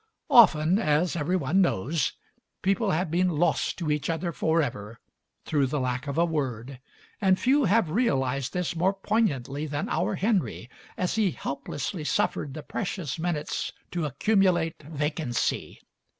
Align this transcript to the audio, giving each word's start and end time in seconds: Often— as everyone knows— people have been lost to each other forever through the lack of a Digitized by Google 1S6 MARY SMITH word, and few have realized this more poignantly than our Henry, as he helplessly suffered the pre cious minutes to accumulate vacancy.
Often— 0.31 0.79
as 0.79 1.15
everyone 1.15 1.61
knows— 1.61 2.13
people 2.63 2.89
have 2.89 3.11
been 3.11 3.29
lost 3.29 3.77
to 3.77 3.91
each 3.91 4.09
other 4.09 4.31
forever 4.31 4.99
through 5.45 5.67
the 5.67 5.79
lack 5.79 6.07
of 6.07 6.17
a 6.17 6.21
Digitized 6.21 6.23
by 6.25 6.25
Google 6.25 6.41
1S6 6.41 6.41
MARY 6.41 6.57
SMITH 6.57 6.79
word, 7.21 7.27
and 7.27 7.39
few 7.39 7.63
have 7.65 7.89
realized 7.91 8.53
this 8.53 8.75
more 8.75 8.93
poignantly 8.95 9.67
than 9.67 9.89
our 9.89 10.15
Henry, 10.15 10.71
as 10.97 11.13
he 11.17 11.29
helplessly 11.29 12.03
suffered 12.03 12.55
the 12.55 12.63
pre 12.63 12.85
cious 12.85 13.19
minutes 13.19 13.73
to 13.91 14.05
accumulate 14.05 14.81
vacancy. 14.81 15.79